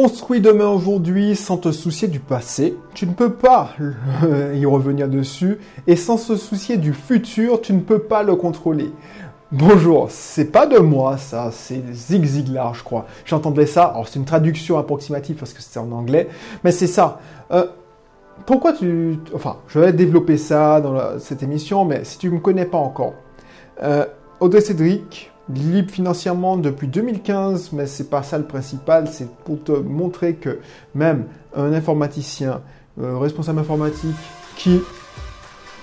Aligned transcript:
Construis 0.00 0.40
demain 0.40 0.68
aujourd'hui 0.68 1.36
sans 1.36 1.58
te 1.58 1.72
soucier 1.72 2.08
du 2.08 2.20
passé. 2.20 2.74
Tu 2.94 3.06
ne 3.06 3.12
peux 3.12 3.34
pas 3.34 3.74
y 4.54 4.64
revenir 4.64 5.10
dessus. 5.10 5.58
Et 5.86 5.94
sans 5.94 6.16
se 6.16 6.36
soucier 6.36 6.78
du 6.78 6.94
futur, 6.94 7.60
tu 7.60 7.74
ne 7.74 7.80
peux 7.80 7.98
pas 7.98 8.22
le 8.22 8.34
contrôler. 8.34 8.92
Bonjour, 9.52 10.06
c'est 10.08 10.46
pas 10.46 10.66
de 10.66 10.78
moi 10.78 11.18
ça, 11.18 11.50
c'est 11.52 11.82
Zig 11.92 12.24
Ziglar 12.24 12.72
je 12.72 12.82
crois. 12.82 13.04
J'entendais 13.26 13.66
ça, 13.66 13.84
alors 13.84 14.08
c'est 14.08 14.18
une 14.18 14.24
traduction 14.24 14.78
approximative 14.78 15.36
parce 15.36 15.52
que 15.52 15.60
c'est 15.60 15.78
en 15.78 15.92
anglais, 15.92 16.30
mais 16.64 16.72
c'est 16.72 16.86
ça. 16.86 17.20
Euh, 17.50 17.66
pourquoi 18.46 18.72
tu... 18.72 19.18
Enfin, 19.34 19.58
je 19.68 19.80
vais 19.80 19.92
développer 19.92 20.38
ça 20.38 20.80
dans 20.80 21.18
cette 21.18 21.42
émission, 21.42 21.84
mais 21.84 22.04
si 22.04 22.16
tu 22.16 22.30
ne 22.30 22.36
me 22.36 22.40
connais 22.40 22.64
pas 22.64 22.78
encore. 22.78 23.12
Euh, 23.82 24.06
Audrey 24.40 24.62
Cédric, 24.62 25.29
libre 25.54 25.90
financièrement 25.90 26.56
depuis 26.56 26.88
2015, 26.88 27.72
mais 27.72 27.86
c'est 27.86 28.10
pas 28.10 28.22
ça 28.22 28.38
le 28.38 28.44
principal, 28.44 29.08
c'est 29.08 29.28
pour 29.44 29.62
te 29.62 29.72
montrer 29.72 30.34
que 30.34 30.58
même 30.94 31.26
un 31.56 31.72
informaticien, 31.72 32.62
euh, 33.00 33.18
responsable 33.18 33.60
informatique, 33.60 34.16
qui, 34.56 34.80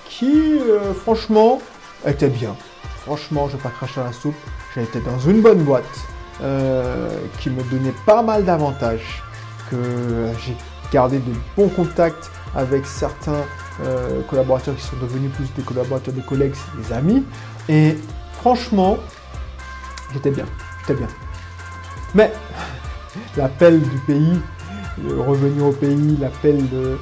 qui 0.09 0.59
euh, 0.59 0.93
franchement, 0.93 1.59
était 2.05 2.29
bien. 2.29 2.55
Franchement, 3.01 3.47
je 3.47 3.57
vais 3.57 3.63
pas 3.63 3.69
cracher 3.69 4.01
la 4.01 4.13
soupe. 4.13 4.35
Été 4.75 4.99
dans 4.99 5.17
une 5.17 5.41
bonne 5.41 5.63
boîte 5.63 5.83
euh, 6.43 7.09
qui 7.39 7.49
me 7.49 7.63
donnait 7.71 7.95
pas 8.05 8.21
mal 8.21 8.45
d'avantages, 8.45 9.23
que 9.71 9.77
j'ai 10.45 10.55
gardé 10.91 11.17
de 11.17 11.33
bons 11.55 11.69
contacts 11.69 12.29
avec 12.55 12.85
certains 12.85 13.43
collaborateurs 14.29 14.75
qui 14.75 14.83
sont 14.83 14.97
devenus 15.01 15.31
plus 15.31 15.51
des 15.55 15.63
collaborateurs, 15.63 16.13
des 16.13 16.21
collègues, 16.21 16.53
des 16.79 16.93
amis. 16.93 17.23
Et 17.69 17.97
franchement, 18.33 18.97
J'étais 20.13 20.31
bien, 20.31 20.45
j'étais 20.81 20.99
bien. 20.99 21.07
Mais 22.15 22.31
l'appel 23.35 23.81
du 23.81 23.97
pays, 24.05 24.39
revenir 25.17 25.65
au 25.65 25.71
pays, 25.71 26.17
l'appel 26.19 26.57
de, 26.69 26.97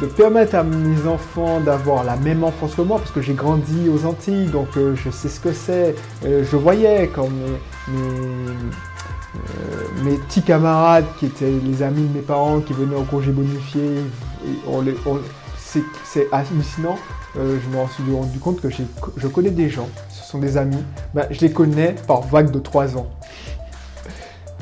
de, 0.00 0.06
permettre 0.06 0.54
à 0.54 0.62
mes 0.62 1.06
enfants 1.06 1.60
d'avoir 1.60 2.04
la 2.04 2.16
même 2.16 2.44
enfance 2.44 2.74
que 2.74 2.82
moi, 2.82 2.98
parce 2.98 3.10
que 3.10 3.20
j'ai 3.20 3.34
grandi 3.34 3.88
aux 3.88 4.06
Antilles, 4.06 4.46
donc 4.46 4.68
euh, 4.76 4.94
je 4.96 5.10
sais 5.10 5.28
ce 5.28 5.40
que 5.40 5.52
c'est. 5.52 5.94
Euh, 6.24 6.44
je 6.50 6.56
voyais 6.56 7.10
quand 7.14 7.28
mes, 7.28 7.92
mes, 7.92 8.48
euh, 9.36 10.04
mes, 10.04 10.16
petits 10.16 10.42
camarades, 10.42 11.06
qui 11.18 11.26
étaient 11.26 11.50
les 11.50 11.82
amis 11.82 12.06
de 12.06 12.14
mes 12.14 12.22
parents, 12.22 12.60
qui 12.60 12.72
venaient 12.72 12.96
au 12.96 13.04
congé 13.04 13.32
bonifié, 13.32 14.02
c'est 16.04 16.28
hallucinant. 16.32 16.98
je 17.36 17.40
me 17.40 17.86
suis 17.88 18.14
rendu 18.14 18.38
compte 18.38 18.60
que 18.60 18.68
je 18.68 19.28
connais 19.28 19.50
des 19.50 19.68
gens 19.68 19.88
sont 20.30 20.38
des 20.38 20.56
amis, 20.56 20.82
ben, 21.12 21.26
je 21.30 21.40
les 21.40 21.50
connais 21.50 21.94
par 22.06 22.22
vague 22.22 22.52
de 22.52 22.60
3 22.60 22.96
ans. 22.96 23.08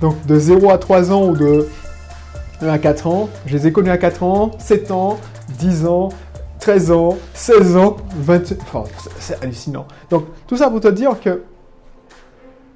Donc 0.00 0.24
de 0.26 0.38
0 0.38 0.70
à 0.70 0.78
3 0.78 1.12
ans 1.12 1.26
ou 1.28 1.36
de 1.36 1.68
1 2.62 2.68
à 2.68 2.78
4 2.78 3.06
ans, 3.06 3.28
je 3.46 3.56
les 3.56 3.66
ai 3.66 3.72
connus 3.72 3.90
à 3.90 3.98
4 3.98 4.22
ans, 4.22 4.50
7 4.58 4.90
ans, 4.90 5.18
10 5.58 5.86
ans, 5.86 6.08
13 6.60 6.90
ans, 6.90 7.18
16 7.34 7.76
ans, 7.76 7.96
20... 8.16 8.54
Enfin, 8.62 8.84
c'est 9.18 9.42
hallucinant. 9.42 9.86
Donc 10.10 10.24
tout 10.46 10.56
ça 10.56 10.70
pour 10.70 10.80
te 10.80 10.88
dire 10.88 11.20
que 11.20 11.42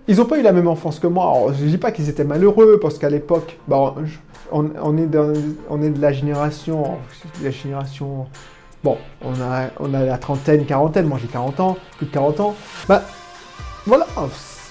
ils 0.09 0.17
n'ont 0.17 0.25
pas 0.25 0.39
eu 0.39 0.43
la 0.43 0.53
même 0.53 0.67
enfance 0.67 0.99
que 0.99 1.07
moi. 1.07 1.25
Alors, 1.25 1.55
je 1.55 1.65
ne 1.65 1.71
dis 1.71 1.79
pas 1.79 1.93
qu'ils 1.93 2.09
étaient 2.09 2.25
malheureux, 2.25 2.81
parce 2.83 2.99
qu'à 2.99 3.09
l'époque, 3.09 3.57
bah, 3.69 3.95
on, 4.51 4.69
on 4.83 4.99
est 4.99 5.07
de 5.07 6.01
la 6.01 6.13
génération, 6.13 6.99
la 7.41 7.53
génération 7.53 8.27
Bon, 8.85 8.99
on 9.23 9.35
a, 9.41 9.69
on 9.79 9.95
a 9.95 10.05
la 10.05 10.19
trentaine, 10.19 10.67
quarantaine, 10.67 11.07
moi 11.07 11.19
j'ai 11.21 11.29
40 11.29 11.61
ans, 11.61 11.77
plus 11.99 12.07
de 12.07 12.13
40 12.13 12.41
ans. 12.41 12.57
Bah, 12.89 13.03
voilà. 13.87 14.07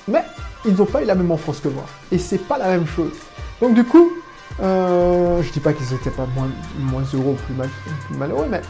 Mais 0.07 0.23
ils 0.65 0.75
n'ont 0.75 0.85
pas 0.85 1.01
eu 1.01 1.05
la 1.05 1.15
même 1.15 1.31
enfance 1.31 1.59
que 1.59 1.69
moi. 1.69 1.85
Et 2.11 2.17
c'est 2.17 2.37
pas 2.37 2.57
la 2.57 2.67
même 2.67 2.87
chose. 2.87 3.13
Donc 3.61 3.73
du 3.73 3.85
coup, 3.85 4.11
euh, 4.61 5.41
je 5.41 5.51
dis 5.51 5.61
pas 5.61 5.71
qu'ils 5.71 5.93
étaient 5.93 6.09
pas 6.09 6.27
moins, 6.35 6.49
moins 6.77 7.03
heureux 7.13 7.35
ou 7.35 7.53
plus, 7.53 8.17
malheureux, 8.17 8.47
mais 8.49 8.61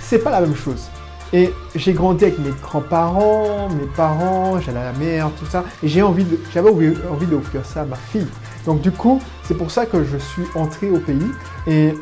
c'est 0.00 0.18
pas 0.18 0.30
la 0.30 0.40
même 0.40 0.54
chose. 0.54 0.88
Et 1.32 1.52
j'ai 1.74 1.92
grandi 1.92 2.24
avec 2.24 2.38
mes 2.38 2.50
grands-parents, 2.62 3.68
mes 3.70 3.86
parents, 3.86 4.60
j'allais 4.60 4.80
à 4.80 4.92
la 4.92 4.98
mer, 4.98 5.30
tout 5.38 5.46
ça, 5.46 5.64
et 5.82 5.88
j'ai 5.88 6.02
envie 6.02 6.24
de, 6.24 6.38
j'avais 6.52 6.70
envie 6.70 7.26
d'offrir 7.26 7.64
ça 7.64 7.82
à 7.82 7.84
ma 7.84 7.96
fille. 7.96 8.26
Donc 8.64 8.80
du 8.80 8.90
coup, 8.90 9.20
c'est 9.44 9.54
pour 9.54 9.70
ça 9.70 9.86
que 9.86 10.04
je 10.04 10.16
suis 10.16 10.44
entré 10.54 10.90
au 10.90 10.98
pays, 10.98 11.30
et 11.66 11.94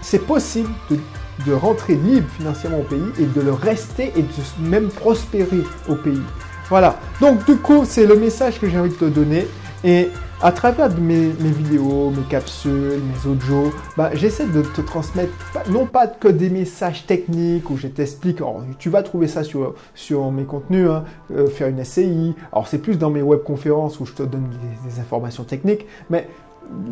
c'est 0.00 0.20
possible 0.26 0.70
de 0.90 0.98
de 1.46 1.52
rentrer 1.52 1.94
libre 1.94 2.28
financièrement 2.36 2.80
au 2.80 2.84
pays 2.84 3.12
et 3.18 3.26
de 3.26 3.40
le 3.40 3.52
rester 3.52 4.12
et 4.16 4.22
de 4.22 4.68
même 4.68 4.88
prospérer 4.88 5.62
au 5.88 5.94
pays. 5.94 6.22
Voilà. 6.68 6.98
Donc 7.20 7.44
du 7.46 7.56
coup, 7.56 7.84
c'est 7.84 8.06
le 8.06 8.16
message 8.16 8.60
que 8.60 8.68
j'ai 8.68 8.78
envie 8.78 8.90
de 8.90 8.94
te 8.94 9.04
donner. 9.04 9.46
Et 9.84 10.08
à 10.40 10.52
travers 10.52 10.88
mes, 11.00 11.30
vidéos, 11.30 12.10
mes 12.10 12.22
capsules, 12.28 13.00
mes 13.02 13.30
audios, 13.30 13.72
bah, 13.96 14.10
j'essaie 14.14 14.46
de 14.46 14.62
te 14.62 14.80
transmettre 14.80 15.32
non 15.70 15.86
pas 15.86 16.06
que 16.06 16.28
des 16.28 16.48
messages 16.48 17.06
techniques 17.06 17.70
où 17.70 17.76
je 17.76 17.88
t'explique, 17.88 18.38
tu 18.78 18.88
vas 18.88 19.02
trouver 19.02 19.26
ça 19.26 19.42
sur, 19.42 19.74
sur 19.94 20.30
mes 20.30 20.44
contenus, 20.44 20.88
hein, 20.88 21.04
euh, 21.34 21.48
faire 21.48 21.68
une 21.68 21.84
SCI, 21.84 22.34
alors 22.52 22.68
c'est 22.68 22.78
plus 22.78 22.98
dans 22.98 23.10
mes 23.10 23.22
webconférences 23.22 23.98
où 23.98 24.06
je 24.06 24.12
te 24.12 24.22
donne 24.22 24.48
des 24.86 25.00
informations 25.00 25.44
techniques, 25.44 25.86
mais 26.08 26.28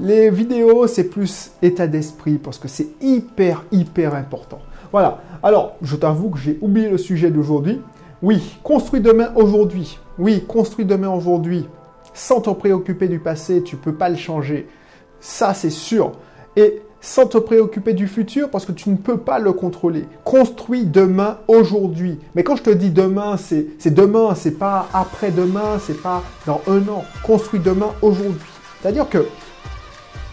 les 0.00 0.30
vidéos, 0.30 0.86
c'est 0.86 1.04
plus 1.04 1.50
état 1.62 1.86
d'esprit 1.86 2.38
parce 2.38 2.58
que 2.58 2.68
c'est 2.68 2.88
hyper, 3.00 3.64
hyper 3.72 4.14
important. 4.14 4.60
Voilà. 4.92 5.20
Alors, 5.42 5.76
je 5.82 5.96
t'avoue 5.96 6.30
que 6.30 6.38
j'ai 6.38 6.58
oublié 6.60 6.88
le 6.88 6.98
sujet 6.98 7.30
d'aujourd'hui. 7.30 7.80
Oui, 8.22 8.58
construis 8.62 9.00
demain 9.00 9.32
aujourd'hui. 9.34 9.98
Oui, 10.18 10.44
construis 10.46 10.84
demain 10.84 11.10
aujourd'hui. 11.10 11.68
Sans 12.14 12.40
te 12.40 12.50
préoccuper 12.50 13.08
du 13.08 13.18
passé, 13.18 13.62
tu 13.62 13.76
peux 13.76 13.94
pas 13.94 14.08
le 14.08 14.16
changer. 14.16 14.68
Ça, 15.20 15.52
c'est 15.52 15.70
sûr. 15.70 16.12
Et 16.56 16.82
sans 17.02 17.26
te 17.26 17.36
préoccuper 17.38 17.92
du 17.92 18.08
futur 18.08 18.50
parce 18.50 18.64
que 18.64 18.72
tu 18.72 18.88
ne 18.90 18.96
peux 18.96 19.18
pas 19.18 19.38
le 19.38 19.52
contrôler. 19.52 20.06
Construis 20.24 20.84
demain 20.84 21.38
aujourd'hui. 21.46 22.18
Mais 22.34 22.42
quand 22.42 22.56
je 22.56 22.62
te 22.62 22.70
dis 22.70 22.90
demain, 22.90 23.36
c'est 23.36 23.94
demain, 23.94 24.34
c'est 24.34 24.58
pas 24.58 24.88
après-demain, 24.94 25.78
c'est 25.78 26.00
pas 26.00 26.22
dans 26.46 26.60
un 26.66 26.80
an. 26.88 27.04
Construis 27.22 27.60
demain 27.60 27.90
aujourd'hui. 28.00 28.48
C'est-à-dire 28.80 29.08
que 29.08 29.26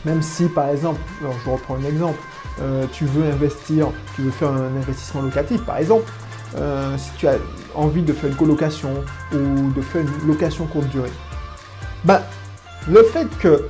même 0.06 0.22
si, 0.22 0.46
par 0.46 0.70
exemple, 0.70 1.00
je 1.22 1.50
reprends 1.50 1.76
un 1.76 1.84
exemple, 1.86 2.20
euh, 2.62 2.86
tu 2.92 3.06
veux 3.06 3.32
investir, 3.32 3.88
tu 4.16 4.24
veux 4.24 4.32
faire 4.32 4.50
un 4.50 4.76
investissement 4.76 5.22
locatif, 5.22 5.64
par 5.64 5.78
exemple, 5.78 6.12
euh, 6.58 6.98
si 6.98 7.12
tu 7.18 7.28
as 7.28 7.38
envie 7.74 8.04
de 8.04 8.14
faire 8.14 8.30
une 8.30 8.36
colocation 8.36 8.94
ou 9.34 9.72
de 9.72 9.82
faire 9.82 10.02
une 10.02 10.28
location 10.28 10.66
courte 10.68 10.88
durée, 10.90 11.12
ben, 12.04 12.22
le 12.88 13.02
fait 13.04 13.28
que 13.40 13.70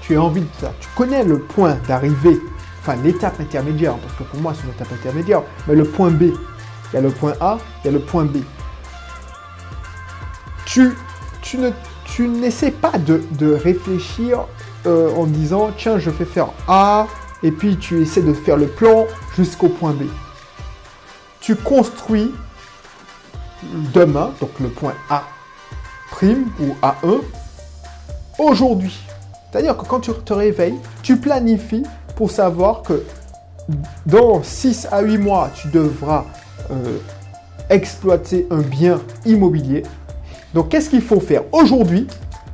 tu 0.00 0.14
aies 0.14 0.18
envie 0.18 0.40
de 0.40 0.48
ça, 0.60 0.72
tu 0.80 0.88
connais 0.96 1.22
le 1.22 1.38
point 1.38 1.76
d'arrivée, 1.86 2.40
enfin 2.80 2.96
l'étape 2.96 3.38
intermédiaire, 3.38 3.96
parce 3.98 4.14
que 4.14 4.22
pour 4.24 4.40
moi 4.40 4.54
c'est 4.54 4.64
une 4.64 4.70
étape 4.70 4.92
intermédiaire, 4.92 5.42
mais 5.68 5.74
le 5.74 5.84
point 5.84 6.10
B, 6.10 6.22
il 6.22 6.94
y 6.94 6.96
a 6.96 7.00
le 7.00 7.10
point 7.10 7.34
A, 7.40 7.58
il 7.84 7.86
y 7.86 7.90
a 7.90 7.92
le 7.92 8.00
point 8.00 8.24
B. 8.24 8.38
Tu, 10.64 10.96
tu 11.42 11.58
ne 11.58 11.70
tu 12.10 12.28
n'essaies 12.28 12.70
pas 12.70 12.92
de, 12.98 13.52
réfléchir 13.52 14.46
euh, 14.86 15.14
en 15.14 15.24
disant 15.24 15.70
tiens 15.76 15.98
je 15.98 16.10
fais 16.10 16.24
faire 16.24 16.48
A 16.68 17.06
et 17.42 17.52
puis 17.52 17.76
tu 17.76 18.02
essaies 18.02 18.22
de 18.22 18.32
faire 18.32 18.56
le 18.56 18.66
plan 18.66 19.06
jusqu'au 19.36 19.68
point 19.68 19.92
B. 19.92 20.02
Tu 21.40 21.56
construis 21.56 22.32
demain, 23.94 24.32
donc 24.40 24.50
le 24.60 24.68
point 24.68 24.94
A 25.08 25.24
prime 26.10 26.50
ou 26.60 26.74
A1, 26.82 27.20
aujourd'hui. 28.38 28.98
C'est-à-dire 29.50 29.76
que 29.76 29.84
quand 29.86 30.00
tu 30.00 30.12
te 30.12 30.32
réveilles, 30.32 30.78
tu 31.02 31.16
planifies 31.16 31.84
pour 32.16 32.30
savoir 32.30 32.82
que 32.82 33.02
dans 34.04 34.42
6 34.42 34.88
à 34.90 35.00
8 35.00 35.18
mois, 35.18 35.50
tu 35.54 35.68
devras 35.68 36.24
euh, 36.70 36.98
exploiter 37.70 38.46
un 38.50 38.60
bien 38.60 39.00
immobilier. 39.24 39.84
Donc 40.54 40.68
qu'est-ce 40.68 40.90
qu'il 40.90 41.02
faut 41.02 41.20
faire 41.20 41.44
aujourd'hui 41.52 42.06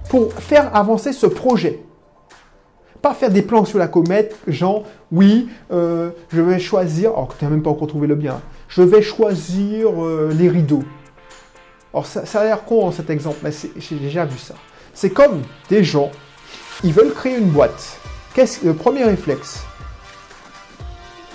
pour 0.08 0.32
faire 0.32 0.74
avancer 0.76 1.12
ce 1.12 1.26
projet? 1.26 1.82
Pas 3.02 3.14
faire 3.14 3.30
des 3.30 3.42
plans 3.42 3.64
sur 3.64 3.78
la 3.78 3.88
comète, 3.88 4.36
genre, 4.46 4.84
oui, 5.12 5.48
euh, 5.70 6.10
je 6.32 6.40
vais 6.40 6.58
choisir, 6.58 7.10
alors 7.10 7.28
que 7.28 7.38
tu 7.38 7.44
n'as 7.44 7.50
même 7.50 7.62
pas 7.62 7.70
encore 7.70 7.88
trouvé 7.88 8.06
le 8.06 8.16
bien, 8.16 8.40
je 8.68 8.82
vais 8.82 9.02
choisir 9.02 10.04
euh, 10.04 10.32
les 10.36 10.48
rideaux. 10.48 10.82
Alors 11.92 12.06
ça, 12.06 12.40
a 12.40 12.44
l'air 12.44 12.64
con 12.64 12.90
cet 12.92 13.08
exemple, 13.08 13.38
mais 13.42 13.50
j'ai 13.76 13.96
déjà 13.96 14.24
vu 14.24 14.38
ça. 14.38 14.54
C'est 14.92 15.10
comme 15.10 15.42
des 15.70 15.84
gens, 15.84 16.10
ils 16.84 16.92
veulent 16.92 17.14
créer 17.14 17.38
une 17.38 17.50
boîte. 17.50 17.98
Qu'est-ce 18.34 18.66
le 18.66 18.74
premier 18.74 19.04
réflexe? 19.04 19.62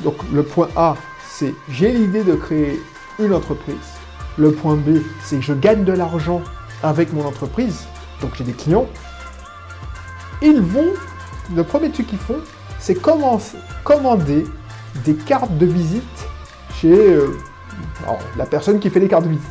Donc 0.02 0.16
le 0.32 0.44
point 0.44 0.70
A, 0.76 0.96
c'est 1.30 1.54
j'ai 1.70 1.92
l'idée 1.92 2.24
de 2.24 2.34
créer 2.34 2.80
une 3.18 3.34
entreprise. 3.34 4.01
Le 4.38 4.52
point 4.52 4.76
B, 4.76 4.98
c'est 5.24 5.38
que 5.38 5.44
je 5.44 5.54
gagne 5.54 5.84
de 5.84 5.94
l'argent 5.94 6.42
avec 6.84 7.14
mon 7.14 7.26
entreprise, 7.26 7.86
donc 8.22 8.32
j'ai 8.36 8.44
des 8.44 8.54
clients. 8.54 8.88
Ils 10.42 10.62
vont 10.62 10.94
le 11.56 11.64
premier 11.64 11.92
truc 11.92 12.08
qu'ils 12.08 12.18
font, 12.18 12.40
c'est 12.80 12.96
commander 13.84 14.46
des 15.06 15.14
cartes 15.14 15.58
de 15.58 15.66
visite 15.66 16.04
chez 16.76 17.14
euh, 17.14 17.28
la 18.38 18.46
personne 18.46 18.80
qui 18.80 18.90
fait 18.90 19.00
les 19.00 19.08
cartes 19.08 19.24
de 19.24 19.30
visite. 19.30 19.46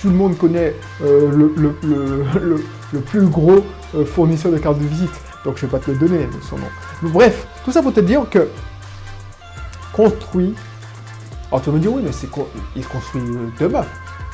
Tout 0.00 0.08
le 0.08 0.14
monde 0.14 0.36
connaît 0.36 0.74
euh, 1.02 1.50
le, 1.56 3.00
plus 3.06 3.26
gros 3.26 3.64
euh, 3.94 4.04
fournisseur 4.04 4.52
de 4.52 4.58
carte 4.58 4.78
de 4.78 4.86
visite. 4.86 5.10
Donc 5.44 5.56
je 5.56 5.62
vais 5.66 5.70
pas 5.70 5.78
te 5.78 5.90
le 5.90 5.96
donner, 5.96 6.28
son 6.48 6.56
nom. 6.56 6.66
bref, 7.02 7.46
tout 7.64 7.72
ça 7.72 7.82
pour 7.82 7.92
te 7.92 8.00
dire 8.00 8.28
que 8.28 8.48
construit. 9.92 10.54
Alors 11.50 11.62
tu 11.62 11.70
vas 11.70 11.76
me 11.76 11.80
dire, 11.80 11.92
oui, 11.92 12.02
mais 12.04 12.12
c'est 12.12 12.28
il 12.76 12.86
construit 12.86 13.22
demain. 13.58 13.84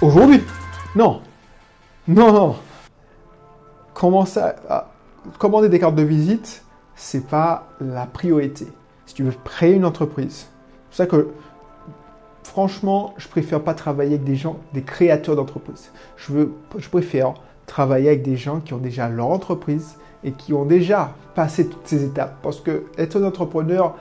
Aujourd'hui? 0.04 0.42
Non. 0.94 1.22
Non, 2.06 2.30
non. 2.30 2.56
À 4.68 4.90
commander 5.38 5.70
des 5.70 5.78
cartes 5.78 5.94
de 5.94 6.02
visite, 6.02 6.62
c'est 6.94 7.26
pas 7.26 7.68
la 7.80 8.04
priorité. 8.04 8.66
Si 9.06 9.14
tu 9.14 9.22
veux 9.22 9.32
créer 9.44 9.72
une 9.72 9.86
entreprise. 9.86 10.48
C'est 10.90 10.98
ça 10.98 11.06
que 11.06 11.30
franchement, 12.42 13.14
je 13.16 13.28
préfère 13.28 13.62
pas 13.62 13.72
travailler 13.72 14.16
avec 14.16 14.24
des 14.24 14.36
gens, 14.36 14.58
des 14.74 14.82
créateurs 14.82 15.36
d'entreprise. 15.36 15.90
Je, 16.18 16.48
je 16.76 16.88
préfère 16.90 17.32
travailler 17.64 18.08
avec 18.08 18.22
des 18.22 18.36
gens 18.36 18.60
qui 18.60 18.74
ont 18.74 18.78
déjà 18.78 19.08
leur 19.08 19.28
entreprise 19.28 19.96
et 20.22 20.32
qui 20.32 20.52
ont 20.52 20.66
déjà 20.66 21.14
passé 21.34 21.66
toutes 21.66 21.86
ces 21.88 22.04
étapes. 22.04 22.36
Parce 22.42 22.60
que 22.60 22.84
être 22.98 23.16
un 23.16 23.24
entrepreneur, 23.24 23.94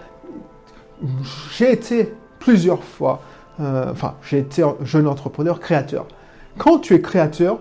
j'ai 1.53 1.71
été 1.71 2.13
plusieurs 2.39 2.83
fois, 2.83 3.21
euh, 3.59 3.91
enfin, 3.91 4.15
j'ai 4.23 4.39
été 4.39 4.63
un 4.63 4.75
jeune 4.83 5.07
entrepreneur 5.07 5.59
créateur. 5.59 6.07
Quand 6.57 6.79
tu 6.79 6.93
es 6.93 7.01
créateur, 7.01 7.59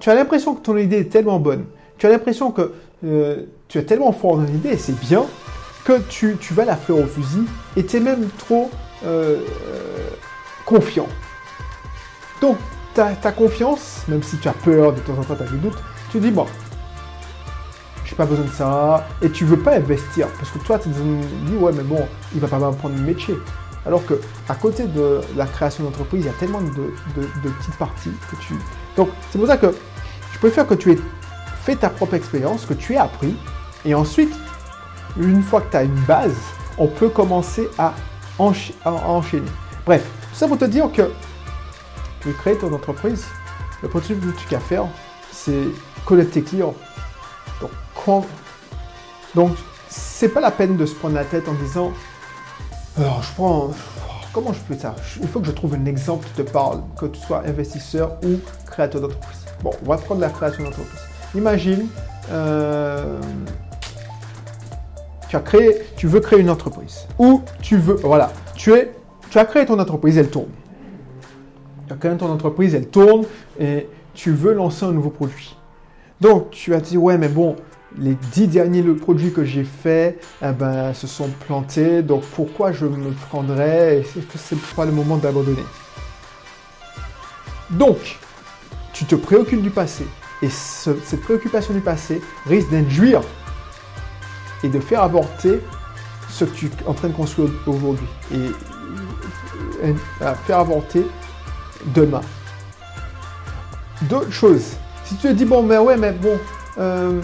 tu 0.00 0.10
as 0.10 0.14
l'impression 0.14 0.54
que 0.54 0.62
ton 0.62 0.76
idée 0.76 0.98
est 0.98 1.10
tellement 1.10 1.38
bonne, 1.38 1.64
tu 1.98 2.06
as 2.06 2.10
l'impression 2.10 2.50
que 2.50 2.72
euh, 3.04 3.44
tu 3.68 3.78
es 3.78 3.82
tellement 3.82 4.12
fort 4.12 4.36
dans 4.36 4.44
l'idée, 4.44 4.70
et 4.70 4.76
c'est 4.76 4.98
bien, 5.00 5.24
que 5.84 6.00
tu, 6.08 6.36
vas 6.52 6.64
la 6.64 6.76
faire 6.76 6.98
au 6.98 7.06
fusil, 7.06 7.44
et 7.76 7.84
tu 7.84 7.96
es 7.96 8.00
même 8.00 8.28
trop 8.38 8.70
euh, 9.04 9.38
confiant. 10.64 11.06
Donc, 12.40 12.56
ta 12.94 13.32
confiance, 13.32 14.04
même 14.08 14.22
si 14.22 14.38
tu 14.38 14.48
as 14.48 14.54
peur, 14.54 14.94
de 14.94 15.00
temps 15.00 15.12
en 15.18 15.22
temps 15.22 15.36
tu 15.36 15.42
as 15.42 15.46
des 15.46 15.58
doutes, 15.58 15.78
tu 16.10 16.18
dis, 16.18 16.30
bon, 16.30 16.46
j'ai 18.06 18.16
pas 18.16 18.24
besoin 18.24 18.46
de 18.46 18.50
ça, 18.50 19.06
et 19.20 19.30
tu 19.30 19.44
veux 19.44 19.58
pas 19.58 19.76
investir, 19.76 20.28
parce 20.38 20.50
que 20.50 20.58
toi, 20.58 20.78
tu 20.78 20.88
te 20.88 20.94
dis, 20.94 21.56
ouais, 21.56 21.72
mais 21.72 21.82
bon, 21.82 22.06
il 22.34 22.40
va 22.40 22.48
pas 22.48 22.58
m'apprendre 22.58 22.94
le 22.96 23.02
métier. 23.02 23.34
Alors 23.86 24.04
que 24.04 24.20
à 24.48 24.54
côté 24.54 24.86
de 24.86 25.20
la 25.36 25.46
création 25.46 25.84
d'entreprise, 25.84 26.24
il 26.24 26.26
y 26.26 26.30
a 26.30 26.38
tellement 26.38 26.60
de, 26.60 26.92
petites 27.14 27.76
parties 27.78 28.12
que 28.30 28.36
tu. 28.36 28.54
Donc 28.96 29.10
c'est 29.30 29.38
pour 29.38 29.46
ça 29.46 29.56
que 29.56 29.72
je 30.32 30.38
préfère 30.38 30.66
que 30.66 30.74
tu 30.74 30.92
aies 30.92 30.98
fait 31.62 31.76
ta 31.76 31.90
propre 31.90 32.14
expérience, 32.14 32.66
que 32.66 32.74
tu 32.74 32.94
aies 32.94 32.98
appris, 32.98 33.36
et 33.84 33.94
ensuite, 33.94 34.34
une 35.16 35.42
fois 35.42 35.60
que 35.60 35.70
tu 35.70 35.76
as 35.76 35.84
une 35.84 36.00
base, 36.00 36.36
on 36.78 36.88
peut 36.88 37.08
commencer 37.08 37.68
à, 37.78 37.94
enchaîner. 38.38 39.46
Bref, 39.84 40.04
tout 40.30 40.38
ça 40.38 40.46
pour 40.46 40.58
te 40.58 40.64
dire 40.66 40.90
que 40.92 41.10
tu 42.20 42.28
veux 42.28 42.34
créer 42.34 42.56
ton 42.56 42.72
entreprise, 42.72 43.24
le 43.82 43.88
premier 43.88 44.04
truc 44.04 44.20
que 44.20 44.48
tu 44.48 44.54
as 44.54 44.58
à 44.58 44.60
faire, 44.60 44.84
c'est 45.32 45.68
connaître 46.04 46.32
tes 46.32 46.42
clients. 46.42 46.74
Donc. 47.60 47.70
Donc, 49.34 49.56
c'est 49.88 50.28
pas 50.28 50.40
la 50.40 50.50
peine 50.50 50.76
de 50.76 50.86
se 50.86 50.94
prendre 50.94 51.14
la 51.14 51.24
tête 51.24 51.48
en 51.48 51.54
disant 51.54 51.92
alors, 52.98 53.22
je 53.22 53.32
prends. 53.34 53.70
Comment 54.32 54.52
je 54.52 54.60
peux 54.60 54.74
ça 54.74 54.94
Il 55.20 55.28
faut 55.28 55.40
que 55.40 55.46
je 55.46 55.52
trouve 55.52 55.74
un 55.74 55.84
exemple 55.86 56.26
qui 56.26 56.42
te 56.42 56.50
parle, 56.50 56.80
que 56.98 57.06
tu 57.06 57.20
sois 57.20 57.42
investisseur 57.46 58.18
ou 58.22 58.38
créateur 58.66 59.00
d'entreprise. 59.00 59.44
Bon, 59.62 59.70
on 59.84 59.88
va 59.88 59.96
prendre 59.96 60.20
la 60.20 60.28
création 60.28 60.64
d'entreprise. 60.64 61.00
Imagine, 61.34 61.86
euh, 62.30 63.18
tu 65.28 65.36
as 65.36 65.40
créé, 65.40 65.82
tu 65.96 66.06
veux 66.06 66.20
créer 66.20 66.40
une 66.40 66.50
entreprise. 66.50 67.06
Ou 67.18 67.42
tu 67.62 67.76
veux, 67.76 67.94
voilà, 67.94 68.30
tu 68.54 68.72
es, 68.74 68.92
tu 69.30 69.38
as 69.38 69.44
créé 69.44 69.64
ton 69.64 69.78
entreprise, 69.78 70.16
elle 70.18 70.28
tourne. 70.28 70.50
Tu 71.86 71.92
as 71.92 71.96
créé 71.96 72.16
ton 72.16 72.30
entreprise, 72.30 72.74
elle 72.74 72.88
tourne 72.88 73.24
et 73.58 73.88
tu 74.14 74.32
veux 74.32 74.52
lancer 74.52 74.84
un 74.84 74.92
nouveau 74.92 75.10
produit. 75.10 75.56
Donc, 76.20 76.50
tu 76.50 76.74
as 76.74 76.80
dit, 76.80 76.96
ouais, 76.96 77.18
mais 77.18 77.28
bon, 77.28 77.56
les 77.98 78.14
dix 78.32 78.48
derniers 78.48 78.82
produits 78.82 79.32
que 79.32 79.44
j'ai 79.44 79.64
faits 79.64 80.22
eh 80.42 80.52
ben, 80.52 80.92
se 80.92 81.06
sont 81.06 81.28
plantés. 81.46 82.02
Donc 82.02 82.24
pourquoi 82.34 82.72
je 82.72 82.86
me 82.86 83.10
prendrais? 83.28 83.98
Est-ce 83.98 84.20
que 84.20 84.38
c'est 84.38 84.60
pas 84.74 84.84
le 84.84 84.92
moment 84.92 85.16
d'abandonner? 85.16 85.64
Donc, 87.70 88.18
tu 88.92 89.04
te 89.04 89.14
préoccupes 89.14 89.62
du 89.62 89.70
passé. 89.70 90.06
Et 90.42 90.48
cette 90.50 91.20
préoccupation 91.22 91.72
du 91.72 91.80
passé 91.80 92.20
risque 92.46 92.70
d'induire 92.70 93.22
et 94.62 94.68
de 94.68 94.78
faire 94.80 95.02
avorter 95.02 95.60
ce 96.28 96.44
que 96.44 96.54
tu 96.54 96.66
es 96.66 96.70
en 96.86 96.94
train 96.94 97.08
de 97.08 97.14
construire 97.14 97.50
aujourd'hui. 97.66 98.06
Et 98.32 98.50
euh, 99.82 99.94
faire 100.46 100.58
avorter 100.58 101.06
demain. 101.86 102.20
D'autres 104.02 104.32
choses. 104.32 104.76
Si 105.04 105.16
tu 105.16 105.28
te 105.28 105.32
dis, 105.32 105.44
bon, 105.44 105.62
mais 105.62 105.78
ouais, 105.78 105.96
mais 105.96 106.12
bon, 106.12 106.38
euh, 106.78 107.20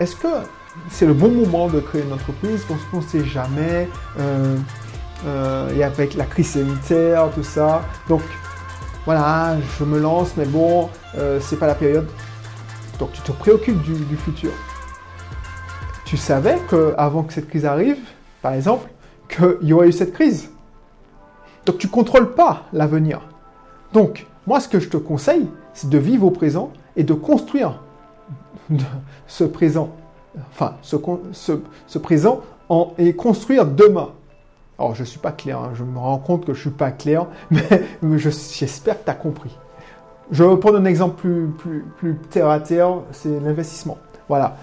est-ce 0.00 0.14
que 0.16 0.28
c'est 0.90 1.06
le 1.06 1.14
bon 1.14 1.30
moment 1.30 1.68
de 1.68 1.80
créer 1.80 2.02
une 2.02 2.12
entreprise? 2.12 2.64
Parce 2.68 2.82
qu'on 2.84 2.98
ne 2.98 3.02
sait 3.02 3.24
jamais. 3.24 3.88
Euh, 4.18 4.56
euh, 5.26 5.74
et 5.74 5.82
avec 5.82 6.14
la 6.14 6.24
crise 6.24 6.50
sanitaire, 6.50 7.30
tout 7.34 7.42
ça. 7.42 7.82
Donc, 8.08 8.22
voilà, 9.04 9.56
je 9.78 9.84
me 9.84 9.98
lance, 9.98 10.34
mais 10.36 10.44
bon, 10.44 10.88
euh, 11.16 11.40
c'est 11.40 11.56
pas 11.56 11.66
la 11.66 11.74
période. 11.74 12.06
Donc, 12.98 13.12
tu 13.12 13.20
te 13.22 13.32
préoccupes 13.32 13.80
du, 13.82 14.16
futur. 14.16 14.50
Tu 16.04 16.16
savais 16.16 16.58
qu'avant 16.70 17.22
que 17.24 17.32
cette 17.32 17.48
crise 17.48 17.64
arrive, 17.64 17.98
par 18.42 18.52
exemple, 18.52 18.88
qu'il 19.28 19.68
y 19.68 19.72
aurait 19.72 19.88
eu 19.88 19.92
cette 19.92 20.12
crise. 20.12 20.50
Donc, 21.66 21.78
tu 21.78 21.88
contrôles 21.88 22.34
pas 22.34 22.64
l'avenir. 22.72 23.20
Donc, 23.92 24.26
moi, 24.46 24.60
ce 24.60 24.68
que 24.68 24.78
je 24.78 24.88
te 24.88 24.96
conseille, 24.96 25.48
c'est 25.74 25.90
de 25.90 25.98
vivre 25.98 26.26
au 26.26 26.30
présent 26.30 26.72
et 26.96 27.02
de 27.02 27.14
construire 27.14 27.80
ce 29.26 29.44
présent, 29.44 29.90
enfin, 30.50 30.76
ce, 30.82 31.98
présent 31.98 32.42
en, 32.68 32.92
et 32.98 33.14
construire 33.14 33.66
demain. 33.66 34.10
Alors, 34.78 34.94
je 34.94 35.00
ne 35.00 35.06
suis 35.06 35.18
pas 35.18 35.32
clair, 35.32 35.58
hein. 35.58 35.70
je 35.74 35.82
me 35.82 35.98
rends 35.98 36.18
compte 36.18 36.44
que 36.44 36.52
je 36.52 36.58
ne 36.58 36.62
suis 36.62 36.70
pas 36.70 36.90
clair, 36.90 37.26
mais, 37.50 38.18
j'espère 38.18 39.00
que 39.00 39.04
tu 39.04 39.10
as 39.10 39.14
compris. 39.14 39.56
Je 40.30 40.44
vais 40.44 40.56
prendre 40.58 40.78
un 40.78 40.84
exemple 40.84 41.20
plus, 41.20 41.48
plus, 41.58 41.84
plus 41.96 42.16
terre 42.30 42.48
à 42.48 42.60
terre, 42.60 42.98
c'est 43.12 43.40
l'investissement. 43.40 43.98
Voilà. 44.28 44.56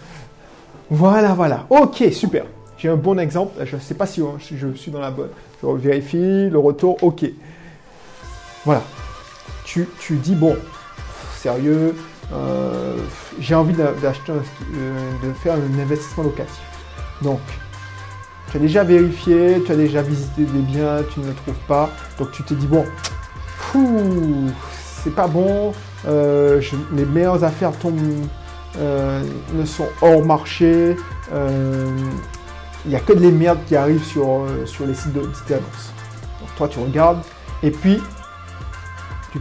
Voilà, 0.89 1.33
voilà. 1.33 1.65
Ok, 1.69 2.03
super. 2.11 2.45
J'ai 2.77 2.89
un 2.89 2.95
bon 2.95 3.17
exemple. 3.19 3.65
Je 3.65 3.75
ne 3.75 3.81
sais 3.81 3.95
pas 3.95 4.05
si 4.05 4.21
je 4.39 4.73
suis 4.73 4.91
dans 4.91 4.99
la 4.99 5.09
bonne. 5.09 5.29
Je 5.63 5.67
vérifie, 5.67 6.49
le 6.49 6.59
retour, 6.59 7.01
ok. 7.01 7.25
Voilà. 8.63 8.83
Tu, 9.63 9.87
tu 9.99 10.17
dis, 10.17 10.35
bon, 10.35 10.55
sérieux, 11.37 11.95
euh, 12.33 12.95
j'ai 13.39 13.55
envie 13.55 13.73
d'acheter, 13.73 14.31
euh, 14.31 15.11
de 15.23 15.33
faire 15.33 15.55
un 15.55 15.79
investissement 15.79 16.23
locatif. 16.23 16.61
Donc, 17.21 17.39
tu 18.51 18.57
as 18.57 18.59
déjà 18.59 18.83
vérifié, 18.83 19.61
tu 19.65 19.71
as 19.71 19.75
déjà 19.75 20.01
visité 20.01 20.43
des 20.43 20.59
biens, 20.59 21.03
tu 21.13 21.19
ne 21.19 21.27
le 21.27 21.33
trouves 21.33 21.59
pas. 21.67 21.89
Donc 22.17 22.31
tu 22.31 22.43
te 22.43 22.53
dis, 22.53 22.67
bon, 22.67 22.85
c'est 25.03 25.13
pas 25.13 25.27
bon, 25.27 25.73
euh, 26.07 26.61
les 26.93 27.05
meilleures 27.05 27.43
affaires 27.43 27.71
tombent, 27.73 28.25
ne 28.79 29.65
sont 29.65 29.87
hors 30.01 30.23
marché. 30.23 30.95
Il 31.31 32.89
n'y 32.89 32.95
a 32.95 32.99
que 32.99 33.13
de 33.13 33.19
les 33.19 33.31
merdes 33.31 33.59
qui 33.67 33.75
arrivent 33.75 34.03
sur, 34.03 34.45
sur 34.65 34.85
les 34.85 34.93
sites 34.93 35.13
d'annonces. 35.13 35.93
Donc 36.39 36.55
toi, 36.55 36.67
tu 36.67 36.79
regardes. 36.79 37.21
Et 37.63 37.71
puis, 37.71 38.01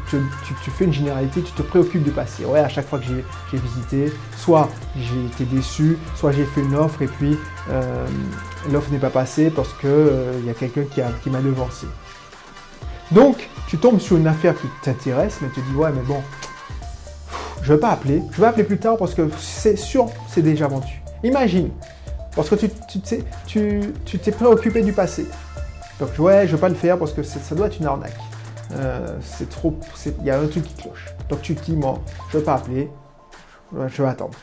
tu, 0.09 0.71
fais 0.71 0.85
une 0.85 0.93
généralité, 0.93 1.43
tu 1.43 1.53
te 1.53 1.63
préoccupes 1.63 2.03
du 2.03 2.11
passé. 2.11 2.45
Ouais, 2.45 2.61
à 2.61 2.69
chaque 2.69 2.89
fois 2.89 2.99
que 2.99 3.05
j'ai 3.05 3.59
visité, 3.59 4.13
soit 4.37 4.69
j'ai 4.97 5.27
été 5.27 5.45
déçu, 5.45 5.99
soit 6.15 6.33
j'ai 6.33 6.45
fait 6.45 6.61
une 6.61 6.75
offre 6.75 7.03
et 7.03 7.07
puis 7.07 7.39
euh, 7.71 8.07
l'offre 8.71 8.91
n'est 8.91 8.99
pas 8.99 9.11
passée 9.11 9.51
parce 9.51 9.73
qu'il 9.75 9.89
euh, 9.91 10.41
y 10.45 10.51
a 10.51 10.55
quelqu'un 10.55 10.85
qui, 10.85 11.01
qui 11.23 11.31
m'a 11.31 11.41
devancé. 11.41 11.87
Donc, 13.11 13.49
tu 13.69 13.79
tombes 13.79 14.01
sur 14.01 14.17
une 14.17 14.27
affaire 14.27 14.55
qui 14.55 14.67
t'intéresse, 14.83 15.39
mais 15.43 15.49
tu 15.55 15.61
te 15.61 15.71
dis, 15.71 15.77
ouais, 15.77 15.91
mais 15.95 16.03
bon, 16.03 16.23
je 17.63 17.71
ne 17.71 17.77
vais 17.77 17.81
pas 17.81 17.91
appeler, 17.91 18.23
je 18.33 18.41
vais 18.41 18.47
appeler 18.47 18.65
plus 18.65 18.79
tard 18.79 18.97
parce 18.97 19.15
que 19.15 19.29
c'est 19.39 19.77
sûr, 19.77 20.07
c'est 20.29 20.43
déjà 20.43 20.69
vendu. 20.69 21.03
Imagine, 21.23 21.71
parce 22.35 22.49
que 22.49 22.57
tu 22.57 23.01
t'es 23.01 24.33
préoccupé 24.33 24.83
du 24.83 24.93
passé. 24.93 25.27
Donc, 26.01 26.11
ouais, 26.19 26.47
je 26.47 26.53
ne 26.53 26.57
vais 26.57 26.61
pas 26.61 26.69
le 26.69 26.75
faire 26.75 26.99
parce 26.99 27.13
que 27.13 27.23
ça 27.23 27.55
doit 27.55 27.69
être 27.69 27.79
une 27.79 27.87
arnaque. 27.87 28.17
Euh, 28.73 29.19
c'est 29.21 29.49
trop, 29.49 29.79
il 30.21 30.25
y 30.25 30.31
a 30.31 30.41
un 30.41 30.47
truc 30.47 30.65
qui 30.65 30.75
cloche. 30.83 31.07
Donc 31.29 31.43
tu 31.43 31.55
te 31.55 31.65
dis, 31.65 31.77
moi, 31.77 32.01
je 32.31 32.39
vais 32.39 32.45
pas 32.45 32.55
appeler, 32.55 32.91
je 33.73 34.03
vais 34.03 34.09
attendre. 34.09 34.39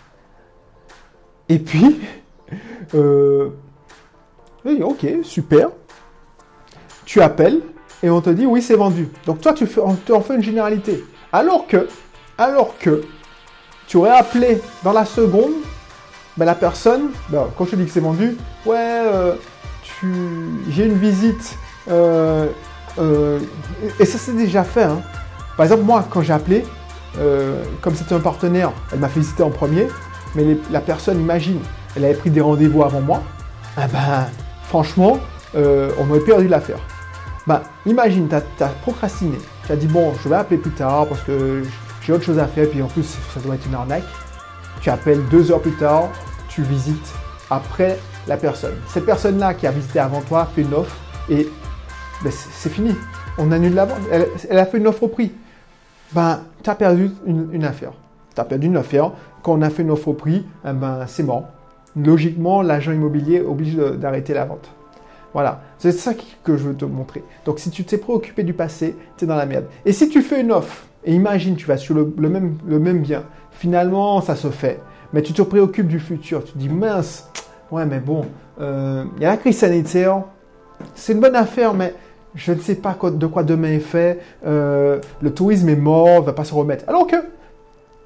Et 1.49 1.59
puis, 1.59 2.01
euh, 2.95 3.49
ok, 4.65 5.05
super. 5.23 5.69
Tu 7.05 7.21
appelles 7.21 7.61
et 8.03 8.09
on 8.09 8.21
te 8.21 8.29
dit, 8.29 8.45
oui, 8.45 8.61
c'est 8.61 8.75
vendu. 8.75 9.09
Donc 9.25 9.41
toi, 9.41 9.53
tu 9.53 9.67
fais, 9.67 9.81
on 9.81 9.95
te 9.95 10.19
fait 10.21 10.35
une 10.35 10.43
généralité. 10.43 11.03
Alors 11.31 11.67
que, 11.67 11.87
alors 12.37 12.77
que, 12.79 13.03
tu 13.87 13.97
aurais 13.97 14.17
appelé 14.17 14.61
dans 14.83 14.93
la 14.93 15.05
seconde, 15.05 15.51
ben, 16.37 16.45
la 16.45 16.55
personne, 16.55 17.11
ben, 17.29 17.47
quand 17.57 17.65
je 17.65 17.71
te 17.71 17.75
dis 17.75 17.85
que 17.85 17.91
c'est 17.91 17.99
vendu, 17.99 18.37
ouais, 18.65 18.77
euh, 18.77 19.35
j'ai 20.69 20.85
une 20.85 20.97
visite. 20.97 21.57
Euh, 22.99 23.39
et 23.99 24.05
ça 24.05 24.17
s'est 24.17 24.33
déjà 24.33 24.63
fait. 24.63 24.83
Hein. 24.83 25.01
Par 25.57 25.65
exemple, 25.65 25.83
moi, 25.83 26.05
quand 26.09 26.21
j'ai 26.21 26.33
appelé, 26.33 26.65
euh, 27.19 27.63
comme 27.81 27.95
c'était 27.95 28.15
un 28.15 28.19
partenaire, 28.19 28.71
elle 28.91 28.99
m'a 28.99 29.07
visiter 29.07 29.43
en 29.43 29.49
premier. 29.49 29.87
mais 30.35 30.57
la 30.71 30.79
personne, 30.79 31.19
imagine, 31.19 31.59
elle 31.95 32.05
avait 32.05 32.13
pris 32.13 32.29
des 32.29 32.41
rendez-vous 32.41 32.83
avant 32.83 33.01
moi, 33.01 33.21
eh 33.77 33.87
ben, 33.91 34.27
franchement, 34.67 35.17
euh, 35.55 35.91
on 35.99 36.09
aurait 36.09 36.21
perdu 36.21 36.47
l'affaire. 36.47 36.79
Ben, 37.47 37.61
imagine, 37.85 38.27
tu 38.29 38.63
as, 38.63 38.67
procrastiné, 38.81 39.37
tu 39.65 39.71
as 39.71 39.75
dit, 39.75 39.87
bon, 39.87 40.13
je 40.23 40.29
vais 40.29 40.35
appeler 40.35 40.57
plus 40.57 40.71
tard 40.71 41.07
parce 41.07 41.21
que 41.21 41.63
j'ai 42.01 42.13
autre 42.13 42.23
chose 42.23 42.39
à 42.39 42.47
faire, 42.47 42.69
puis 42.69 42.81
en 42.81 42.87
plus, 42.87 43.03
ça 43.33 43.39
doit 43.41 43.55
être 43.55 43.65
une 43.65 43.75
arnaque. 43.75 44.03
Tu 44.79 44.89
appelles 44.89 45.23
deux 45.29 45.51
heures 45.51 45.61
plus 45.61 45.75
tard, 45.75 46.09
tu 46.49 46.63
visites 46.63 47.13
après 47.49 47.99
la 48.27 48.37
personne. 48.37 48.75
Cette 48.87 49.05
personne-là 49.05 49.53
qui 49.53 49.67
a 49.67 49.71
visité 49.71 49.99
avant 49.99 50.21
toi 50.21 50.47
fait 50.55 50.61
une 50.61 50.73
offre 50.73 50.95
et 51.29 51.47
ben, 52.23 52.31
c'est 52.31 52.69
fini. 52.69 52.95
On 53.37 53.51
annule 53.51 53.73
la 53.73 53.85
vente. 53.85 53.99
Elle, 54.11 54.57
a 54.57 54.65
fait 54.65 54.77
une 54.77 54.87
offre 54.87 55.03
au 55.03 55.07
prix. 55.07 55.31
Ben, 56.13 56.41
tu 56.63 56.69
as 56.69 56.75
perdu 56.75 57.09
une, 57.25 57.63
affaire. 57.63 57.93
Tu 58.35 58.41
as 58.41 58.45
perdu 58.45 58.67
une 58.67 58.77
affaire. 58.77 59.11
Quand 59.41 59.53
on 59.53 59.61
a 59.61 59.69
fait 59.69 59.81
une 59.81 59.91
offre 59.91 60.09
au 60.09 60.13
prix, 60.13 60.45
eh 60.65 60.73
ben, 60.73 61.05
c'est 61.07 61.23
mort. 61.23 61.45
Logiquement, 61.95 62.61
l'agent 62.61 62.91
immobilier 62.91 63.41
oblige 63.41 63.75
d'arrêter 63.75 64.33
la 64.33 64.45
vente. 64.45 64.69
Voilà, 65.33 65.61
c'est 65.77 65.93
ça 65.93 66.13
que 66.43 66.57
je 66.57 66.63
veux 66.63 66.75
te 66.75 66.85
montrer. 66.85 67.23
Donc 67.45 67.59
si 67.59 67.69
tu 67.69 67.85
t'es 67.85 67.97
préoccupé 67.97 68.43
du 68.43 68.53
passé, 68.53 68.95
tu 69.17 69.23
es 69.23 69.27
dans 69.27 69.35
la 69.35 69.45
merde. 69.45 69.65
Et 69.85 69.93
si 69.93 70.09
tu 70.09 70.21
fais 70.21 70.41
une 70.41 70.51
offre, 70.51 70.85
et 71.05 71.13
imagine, 71.13 71.55
tu 71.55 71.65
vas 71.65 71.77
sur 71.77 71.95
le, 71.95 72.05
même, 72.17 72.57
le 72.67 72.79
même 72.79 73.01
bien, 73.01 73.23
finalement 73.51 74.19
ça 74.21 74.35
se 74.35 74.49
fait, 74.49 74.79
mais 75.13 75.21
tu 75.21 75.31
te 75.31 75.41
préoccupes 75.41 75.87
du 75.87 75.99
futur, 75.99 76.43
tu 76.43 76.51
te 76.51 76.57
dis 76.57 76.69
mince, 76.69 77.29
ouais 77.71 77.85
mais 77.85 77.99
bon, 77.99 78.25
euh, 78.59 79.05
il 79.17 79.23
y 79.23 79.25
a 79.25 79.29
la 79.29 79.37
crise 79.37 79.57
sanitaire, 79.57 80.23
c'est 80.95 81.13
une 81.13 81.21
bonne 81.21 81.35
affaire, 81.35 81.73
mais 81.73 81.93
je 82.35 82.53
ne 82.53 82.59
sais 82.59 82.75
pas 82.75 82.97
de 83.03 83.27
quoi 83.27 83.43
demain 83.43 83.69
est 83.69 83.79
fait, 83.79 84.19
euh, 84.45 84.99
le 85.21 85.33
tourisme 85.33 85.69
est 85.69 85.75
mort, 85.75 86.21
ne 86.21 86.25
va 86.25 86.33
pas 86.33 86.45
se 86.45 86.53
remettre. 86.53 86.85
Alors 86.87 87.07
que, 87.07 87.17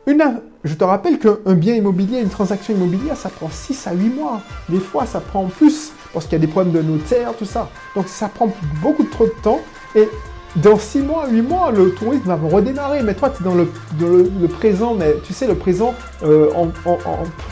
une, 0.07 0.23
je 0.63 0.73
te 0.73 0.83
rappelle 0.83 1.19
qu'un 1.19 1.53
bien 1.53 1.75
immobilier, 1.75 2.19
une 2.19 2.29
transaction 2.29 2.73
immobilière, 2.73 3.17
ça 3.17 3.29
prend 3.29 3.49
6 3.49 3.87
à 3.87 3.93
8 3.93 4.09
mois. 4.09 4.41
Des 4.69 4.79
fois, 4.79 5.05
ça 5.05 5.19
prend 5.19 5.45
plus 5.45 5.91
parce 6.13 6.25
qu'il 6.25 6.33
y 6.33 6.41
a 6.41 6.45
des 6.45 6.51
problèmes 6.51 6.73
de 6.73 6.81
notaire, 6.81 7.33
tout 7.37 7.45
ça. 7.45 7.69
Donc 7.95 8.07
ça 8.07 8.29
prend 8.29 8.49
beaucoup 8.81 9.03
trop 9.03 9.25
de 9.25 9.33
temps. 9.43 9.59
Et 9.95 10.07
dans 10.55 10.77
6 10.77 10.99
mois, 10.99 11.27
8 11.27 11.41
mois, 11.41 11.71
le 11.71 11.93
tourisme 11.93 12.23
va 12.25 12.35
redémarrer. 12.35 13.03
Mais 13.03 13.13
toi, 13.13 13.29
tu 13.29 13.43
es 13.43 13.45
dans 13.45 13.55
le, 13.55 14.47
présent, 14.47 14.95
mais 14.95 15.15
tu 15.23 15.33
sais, 15.33 15.47
le 15.47 15.55
présent 15.55 15.93
euh, 16.23 16.49
en, 16.55 16.69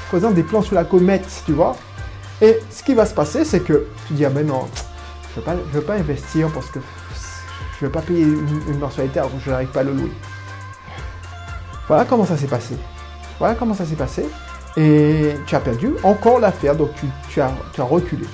faisant 0.10 0.32
des 0.32 0.44
plans 0.44 0.62
sur 0.62 0.76
la 0.76 0.86
comète, 0.86 1.26
tu 1.46 1.52
vois. 1.52 1.76
Et 2.42 2.60
ce 2.70 2.84
qui 2.84 2.94
va 2.94 3.06
se 3.06 3.14
passer, 3.14 3.44
c'est 3.46 3.60
que 3.60 3.88
tu 4.08 4.14
dis, 4.14 4.26
ah 4.26 4.30
ben 4.30 4.48
non, 4.48 4.66
je 5.36 5.42
ne 5.42 5.56
veux, 5.72 5.82
pas 5.82 5.96
investir 5.96 6.50
parce 6.52 6.68
que 6.68 6.80
je 7.80 7.86
ne 7.86 7.88
veux 7.88 7.92
pas 7.92 8.02
payer 8.02 8.24
une, 8.24 8.80
mensualité 8.80 9.20
alors 9.20 9.32
je 9.44 9.50
n'arrive 9.50 9.70
pas 9.70 9.82
à 9.82 9.84
le 9.84 9.94
louer. 9.94 10.12
Voilà 11.88 12.06
comment 12.06 12.26
ça 12.26 12.38
s'est 12.38 12.48
passé. 12.48 12.76
Voilà 13.40 13.56
comment 13.56 13.74
ça 13.74 13.86
s'est 13.86 13.96
passé. 13.96 14.26
Et 14.78 15.36
tu 15.46 15.56
as 15.56 15.60
perdu 15.60 15.94
encore 16.04 16.40
l'affaire, 16.40 16.76
donc 16.76 16.90
tu, 17.30 17.42
as, 17.42 17.52
reculé. 17.80 18.26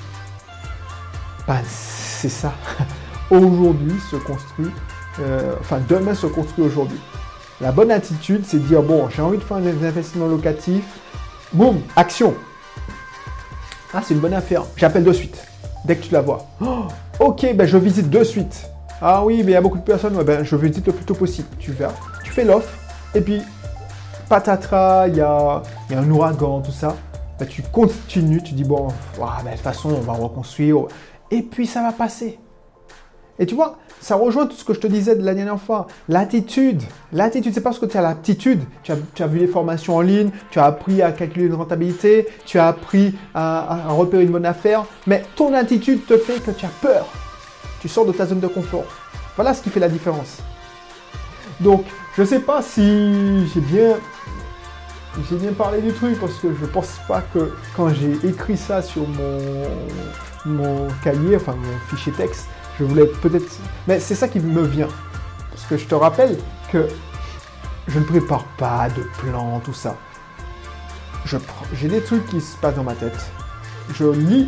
Ben, 1.48 1.62
c'est 1.68 2.30
ça. 2.30 2.54
Aujourd'hui 3.32 4.00
se 4.12 4.16
construit, 4.16 4.72
euh, 5.20 5.56
enfin 5.60 5.80
demain 5.88 6.16
se 6.16 6.28
construit 6.28 6.64
aujourd'hui. 6.64 7.00
La 7.62 7.72
bonne 7.72 7.92
attitude, 7.92 8.44
c'est 8.46 8.58
dire, 8.58 8.82
bon, 8.82 9.08
j'ai 9.10 9.22
envie 9.22 9.38
de 9.38 9.44
faire 9.44 9.58
un 9.58 9.66
investissement 9.66 10.28
locatif. 10.28 10.84
Boum, 11.54 11.82
action. 11.96 12.34
Ah, 13.94 14.02
c'est 14.04 14.14
une 14.14 14.20
bonne 14.20 14.34
affaire. 14.34 14.64
J'appelle 14.78 15.04
de 15.04 15.12
suite, 15.12 15.49
dès 15.86 15.96
que 15.96 16.04
tu 16.04 16.14
la 16.14 16.22
vois. 16.22 16.46
Oh, 16.62 16.86
ok, 17.20 17.56
ben 17.56 17.68
je 17.68 17.78
visite 17.78 18.10
de 18.10 18.24
suite. 18.24 18.70
Ah 19.02 19.24
oui, 19.24 19.38
mais 19.38 19.52
il 19.52 19.54
y 19.54 19.56
a 19.56 19.62
beaucoup 19.62 19.78
de 19.78 19.84
personnes, 19.84 20.22
ben, 20.24 20.44
je 20.44 20.56
visite 20.56 20.86
le 20.86 20.94
plus 20.94 21.06
tôt 21.06 21.14
possible. 21.14 21.48
Tu 21.58 21.72
vas, 21.72 21.94
tu 22.24 22.32
fais 22.32 22.44
l'offre, 22.44 22.74
et 23.16 23.22
puis 23.22 23.42
patatras, 24.28 25.08
il 25.08 25.16
y 25.16 25.22
a, 25.22 25.62
un 25.92 26.12
ouragan, 26.12 26.62
tout 26.62 26.72
ça. 26.72 26.96
Ben, 27.40 27.48
tu 27.48 27.62
continues, 27.62 28.44
tu 28.44 28.54
dis, 28.54 28.66
bon, 28.66 28.90
ben, 29.18 29.26
de 29.46 29.52
toute 29.52 29.60
façon, 29.62 29.90
on 29.90 30.02
va 30.02 30.14
reconstruire. 30.14 30.88
Et 31.32 31.42
puis 31.42 31.66
ça 31.66 31.82
va 31.82 31.94
passer. 31.94 32.40
Et 33.40 33.46
tu 33.46 33.56
vois, 33.56 33.78
ça 34.02 34.16
rejoint 34.16 34.46
tout 34.46 34.56
ce 34.56 34.66
que 34.66 34.74
je 34.74 34.82
te 34.82 34.88
disais 34.88 35.16
de 35.16 35.24
la 35.24 35.34
dernière 35.34 35.60
fois. 35.60 35.88
L'attitude. 36.10 36.84
L'attitude, 37.14 37.54
c'est 37.54 37.62
parce 37.62 37.80
que 37.80 37.86
tu 37.86 37.98
as 37.98 38.02
l'aptitude. 38.02 38.62
Tu 38.84 38.92
as, 38.92 39.28
vu 39.28 39.40
les 39.40 39.48
formations 39.48 39.96
en 39.96 40.02
ligne, 40.02 40.30
tu 40.52 40.60
as 40.60 40.66
appris 40.66 41.02
à 41.02 41.14
calculer 41.14 41.46
une 41.46 41.54
rentabilité, 41.54 42.28
tu 42.46 42.60
as 42.60 42.68
appris 42.68 43.16
à, 43.34 43.88
repérer 43.90 44.24
une 44.24 44.32
bonne 44.32 44.46
affaire. 44.46 44.86
Mais 45.08 45.24
ton 45.38 45.54
attitude 45.54 46.06
te 46.06 46.18
fait 46.18 46.44
que 46.44 46.52
tu 46.52 46.66
as 46.66 46.72
peur. 46.82 47.08
Tu 47.82 47.88
sors 47.88 48.06
de 48.06 48.12
ta 48.12 48.26
zone 48.26 48.42
de 48.42 48.48
confort. 48.48 48.86
Voilà 49.38 49.54
ce 49.54 49.62
qui 49.62 49.70
fait 49.70 49.80
la 49.80 49.90
différence. 49.90 50.40
Donc, 51.62 51.86
je 52.18 52.24
ne 52.24 52.28
sais 52.28 52.40
pas 52.40 52.62
si 52.62 53.48
j'ai 53.54 53.62
bien, 53.62 53.96
bien 55.32 55.54
parlé 55.54 55.82
du 55.82 55.94
truc 55.94 56.20
parce 56.20 56.36
que 56.40 56.54
je 56.54 56.62
ne 56.62 56.68
pense 56.68 57.00
pas 57.08 57.22
que 57.34 57.54
quand 57.76 57.88
j'ai 57.90 58.12
écrit 58.28 58.58
ça 58.58 58.82
sur 58.82 59.08
mon, 59.08 59.70
mon 60.46 60.88
cahier, 61.04 61.38
enfin 61.38 61.56
mon 61.56 61.78
fichier 61.90 62.12
texte, 62.12 62.48
je 62.80 62.86
voulais 62.86 63.06
peut-être... 63.06 63.60
Mais 63.88 64.00
c'est 64.00 64.16
ça 64.16 64.28
qui 64.28 64.40
me 64.40 64.64
vient. 64.64 64.88
Parce 65.52 65.66
que 65.66 65.78
je 65.78 65.86
te 65.86 65.96
rappelle 65.96 66.38
que 66.72 66.88
je 67.88 68.00
ne 68.00 68.06
prépare 68.06 68.46
pas 68.58 68.88
de 68.90 69.04
plan, 69.18 69.60
tout 69.60 69.74
ça. 69.74 69.98
J'ai 71.74 71.90
des 71.90 72.02
trucs 72.02 72.26
qui 72.28 72.40
se 72.40 72.56
passent 72.58 72.76
dans 72.76 72.84
ma 72.84 72.96
tête. 72.96 73.20
Je 73.94 74.06
lis 74.06 74.48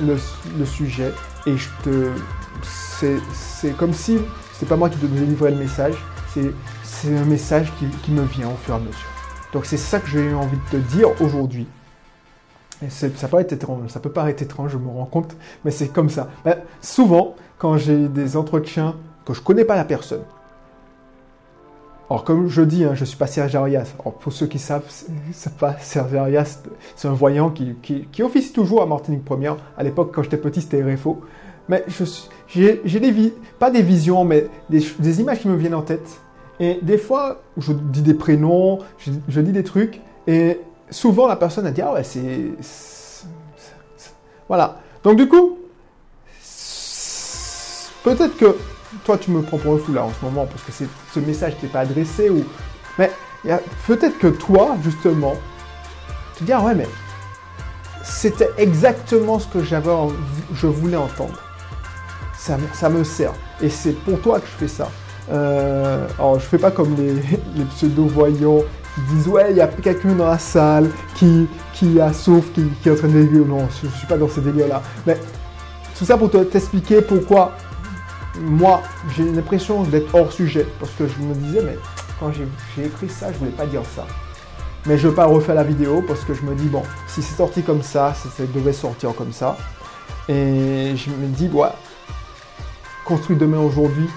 le, 0.00 0.16
sujet 0.64 1.12
et 1.46 1.56
je 1.56 1.68
te... 1.82 2.10
C'est 3.32 3.76
comme 3.76 3.92
si 3.92 4.18
c'est 4.52 4.66
pas 4.66 4.76
moi 4.76 4.88
qui 4.88 4.98
te 4.98 5.06
délivrais 5.06 5.50
le 5.50 5.56
message, 5.56 5.94
c'est 6.28 7.16
un 7.16 7.24
message 7.24 7.72
qui, 7.78 7.86
qui 8.04 8.12
me 8.12 8.22
vient 8.22 8.48
au 8.48 8.56
fur 8.64 8.74
et 8.74 8.76
à 8.76 8.80
mesure. 8.80 9.10
Donc 9.52 9.66
c'est 9.66 9.76
ça 9.76 9.98
que 9.98 10.06
j'ai 10.06 10.32
envie 10.32 10.56
de 10.56 10.78
te 10.78 10.88
dire 10.94 11.08
aujourd'hui 11.20 11.66
ça 12.88 13.28
peut 13.28 13.38
être 13.38 13.52
étrange, 13.52 13.90
ça 13.90 14.00
peut 14.00 14.10
paraître 14.10 14.42
étrange, 14.42 14.72
je 14.72 14.78
me 14.78 14.88
rends 14.88 15.06
compte, 15.06 15.36
mais 15.64 15.70
c'est 15.70 15.88
comme 15.88 16.10
ça. 16.10 16.28
Ben, 16.44 16.56
souvent, 16.80 17.36
quand 17.62 17.76
j'ai 17.76 18.08
des 18.08 18.36
entretiens 18.36 18.96
que 19.24 19.32
je 19.34 19.40
connais 19.40 19.64
pas 19.64 19.76
la 19.76 19.84
personne, 19.84 20.24
alors 22.10 22.24
comme 22.24 22.48
je 22.48 22.60
dis, 22.60 22.84
hein, 22.84 22.94
je 22.94 23.04
suis 23.04 23.16
pas 23.16 23.28
Serge 23.28 23.54
Arias. 23.54 23.94
Alors 24.00 24.14
pour 24.14 24.32
ceux 24.32 24.46
qui 24.48 24.58
savent, 24.58 24.82
c'est 25.30 25.56
pas 25.56 25.76
Serge 25.78 26.12
Arias, 26.16 26.58
c'est 26.96 27.06
un 27.06 27.12
voyant 27.12 27.50
qui, 27.50 27.76
qui, 27.80 28.22
officie 28.24 28.52
toujours 28.52 28.82
à 28.82 28.86
Martinique 28.86 29.24
Première. 29.24 29.56
À 29.78 29.84
l'époque, 29.84 30.10
quand 30.12 30.24
j'étais 30.24 30.38
petit, 30.38 30.60
c'était 30.60 30.82
RFO. 30.82 31.20
Mais 31.68 31.84
j'ai 32.48 32.80
des 32.84 33.32
pas 33.60 33.70
des 33.70 33.82
visions, 33.82 34.24
mais 34.24 34.48
des, 34.68 35.20
images 35.20 35.38
qui 35.38 35.48
me 35.48 35.56
viennent 35.56 35.76
en 35.76 35.82
tête. 35.82 36.20
Et 36.58 36.80
des 36.82 36.98
fois, 36.98 37.42
je 37.58 37.72
dis 37.72 38.02
des 38.02 38.14
prénoms, 38.14 38.80
je 39.28 39.40
dis 39.40 39.52
des 39.52 39.64
trucs, 39.64 40.00
et 40.26 40.58
souvent 40.90 41.28
la 41.28 41.36
personne 41.36 41.64
a 41.66 41.70
dit 41.70 41.80
Ah 41.80 41.94
ouais, 41.94 42.02
c'est. 42.02 42.40
Voilà. 44.48 44.80
Donc 45.04 45.16
du 45.16 45.28
coup, 45.28 45.58
peut-être 48.02 48.36
que 48.36 48.56
toi 49.04 49.18
tu 49.18 49.30
me 49.30 49.42
prends 49.42 49.58
pour 49.58 49.74
un 49.74 49.78
fou 49.78 49.92
là 49.92 50.04
en 50.04 50.10
ce 50.12 50.24
moment 50.24 50.46
parce 50.46 50.62
que 50.62 50.84
ce 51.14 51.20
message 51.20 51.54
t'est 51.60 51.68
pas 51.68 51.80
adressé 51.80 52.30
ou. 52.30 52.44
Mais 52.98 53.10
peut-être 53.86 54.18
que 54.18 54.28
toi, 54.28 54.76
justement, 54.82 55.34
tu 56.36 56.44
dis 56.44 56.52
Ah 56.52 56.62
ouais, 56.62 56.74
mais 56.74 56.88
c'était 58.04 58.50
exactement 58.58 59.38
ce 59.38 59.46
que 59.46 59.62
j'avais, 59.62 59.90
je 60.54 60.66
voulais 60.66 60.96
entendre. 60.96 61.38
Ça, 62.38 62.88
me 62.88 63.04
sert. 63.04 63.32
Et 63.60 63.68
c'est 63.68 63.92
pour 63.92 64.20
toi 64.20 64.40
que 64.40 64.46
je 64.46 64.52
fais 64.52 64.68
ça. 64.68 64.90
Euh, 65.30 66.08
alors, 66.18 66.40
je 66.40 66.44
fais 66.44 66.58
pas 66.58 66.72
comme 66.72 66.96
les, 66.96 67.14
pseudo-voyants 67.76 68.62
qui 68.94 69.14
disent 69.14 69.28
ouais, 69.28 69.46
il 69.50 69.56
y 69.56 69.60
a 69.60 69.68
quelqu'un 69.68 70.12
dans 70.14 70.26
la 70.26 70.38
salle 70.38 70.90
qui, 71.14 71.46
qui 71.72 72.00
a 72.00 72.12
sauf, 72.12 72.44
qui, 72.52 72.62
est 72.84 72.90
en 72.90 72.96
train 72.96 73.08
de 73.08 73.22
non, 73.44 73.68
je, 73.80 73.86
ne 73.86 73.92
suis 73.92 74.06
pas 74.08 74.18
dans 74.18 74.28
ce 74.28 74.40
délire-là. 74.40 74.82
Mais 75.06 75.16
tout 75.96 76.04
ça 76.04 76.18
pour 76.18 76.30
t'expliquer 76.30 77.00
pourquoi 77.00 77.52
moi 78.40 78.82
j'ai 79.14 79.24
l'impression 79.24 79.82
d'être 79.84 80.14
hors 80.14 80.32
sujet. 80.32 80.66
Parce 80.80 80.92
que 80.92 81.06
je 81.06 81.18
me 81.18 81.34
disais, 81.34 81.62
mais 81.62 81.76
quand 82.18 82.32
j'ai 82.32 82.84
écrit 82.84 83.08
ça, 83.08 83.32
je 83.32 83.38
voulais 83.38 83.50
pas 83.50 83.66
dire 83.66 83.82
ça. 83.94 84.06
Mais 84.86 84.98
je 84.98 85.04
ne 85.04 85.10
veux 85.10 85.14
pas 85.14 85.26
refaire 85.26 85.54
la 85.54 85.64
vidéo 85.64 86.02
parce 86.06 86.24
que 86.24 86.34
je 86.34 86.42
me 86.42 86.54
dis, 86.54 86.68
bon, 86.68 86.82
si 87.06 87.22
c'est 87.22 87.36
sorti 87.36 87.62
comme 87.62 87.82
ça, 87.82 88.14
ça 88.14 88.42
devait 88.52 88.72
sortir 88.72 89.14
comme 89.14 89.32
ça. 89.32 89.56
Et 90.28 90.94
je 90.96 91.10
me 91.10 91.26
dis, 91.28 91.48
ouais, 91.48 91.68
construis 93.04 93.36
demain 93.36 93.58
aujourd'hui 93.58 94.08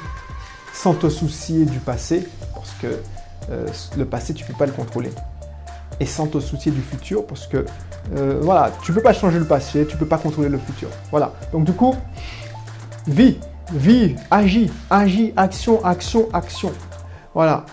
sans 0.74 0.94
te 0.94 1.10
soucier 1.10 1.66
du 1.66 1.80
passé. 1.80 2.28
Parce 2.54 2.72
que 2.82 3.00
euh, 3.52 3.68
le 3.98 4.06
passé, 4.06 4.34
tu 4.34 4.44
ne 4.44 4.48
peux 4.48 4.58
pas 4.58 4.66
le 4.66 4.72
contrôler. 4.72 5.12
Et 6.00 6.06
sans 6.06 6.28
te 6.28 6.40
soucier 6.40 6.72
du 6.72 6.82
futur, 6.82 7.26
parce 7.26 7.48
que 7.48 7.66
euh, 8.16 8.40
voilà, 8.42 8.72
tu 8.82 8.92
ne 8.92 8.96
peux 8.96 9.04
pas 9.04 9.14
changer 9.14 9.40
le 9.40 9.46
passé, 9.46 9.86
tu 9.88 9.98
peux 9.98 10.06
pas 10.06 10.18
contrôler 10.18 10.50
le 10.50 10.58
futur. 10.58 10.90
Voilà. 11.12 11.34
Donc 11.54 11.64
du 11.64 11.74
coup, 11.74 11.96
vis, 13.08 13.38
vis, 13.74 14.16
agis, 14.32 14.72
agis, 14.90 15.34
action, 15.36 15.84
action, 15.84 16.28
action. 16.34 16.72
Voilà. 17.34 17.66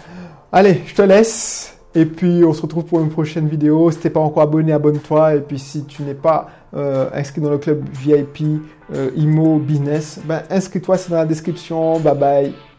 Allez, 0.51 0.83
je 0.87 0.95
te 0.95 1.03
laisse. 1.03 1.77
Et 1.95 2.07
puis 2.07 2.43
on 2.45 2.55
se 2.55 2.63
retrouve 2.63 2.85
pour 2.85 3.01
une 3.01 3.11
prochaine 3.11 3.49
vidéo. 3.49 3.91
Si 3.91 3.99
tu 3.99 4.07
n'es 4.07 4.13
pas 4.13 4.21
encore 4.21 4.43
abonné, 4.43 4.73
abonne-toi. 4.73 5.37
Et 5.37 5.41
puis 5.41 5.59
si 5.59 5.85
tu 5.85 6.03
n'es 6.03 6.15
pas 6.15 6.49
euh, 6.75 7.11
inscrit 7.13 7.41
dans 7.41 7.51
le 7.51 7.59
club 7.59 7.85
VIP 7.93 8.45
IMO 9.17 9.59
Business, 9.59 10.19
ben 10.25 10.43
inscris-toi, 10.51 10.97
c'est 10.99 11.11
dans 11.11 11.17
la 11.17 11.27
description. 11.27 12.01
Bye 12.01 12.17
bye. 12.17 12.72